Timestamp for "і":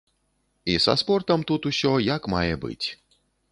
0.73-0.77